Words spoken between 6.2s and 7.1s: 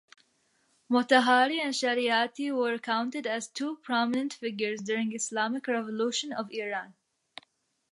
of Iran.